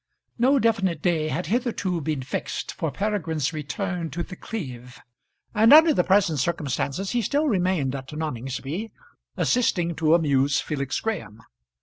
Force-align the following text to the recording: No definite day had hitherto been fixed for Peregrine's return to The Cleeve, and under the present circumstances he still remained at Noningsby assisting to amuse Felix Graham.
No 0.39 0.57
definite 0.57 1.03
day 1.03 1.27
had 1.27 1.45
hitherto 1.45 2.01
been 2.01 2.23
fixed 2.23 2.71
for 2.71 2.89
Peregrine's 2.89 3.53
return 3.53 4.09
to 4.09 4.23
The 4.23 4.35
Cleeve, 4.35 4.99
and 5.53 5.71
under 5.71 5.93
the 5.93 6.03
present 6.03 6.39
circumstances 6.39 7.11
he 7.11 7.21
still 7.21 7.45
remained 7.47 7.93
at 7.93 8.07
Noningsby 8.11 8.89
assisting 9.37 9.93
to 9.97 10.15
amuse 10.15 10.59
Felix 10.59 10.99
Graham. 10.99 11.43